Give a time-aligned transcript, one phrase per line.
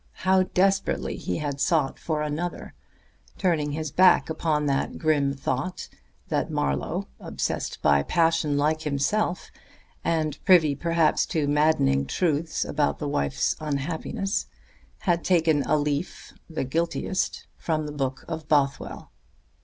[0.25, 2.73] How desperately he had sought for another,
[3.37, 5.89] turning his back upon that grim thought,
[6.29, 9.51] that Marlowe obsessed by passion like himself,
[10.03, 14.47] and privy perhaps to maddening truths about the wife's unhappiness
[15.01, 19.11] had taken a leaf, the guiltiest, from the book of Bothwell.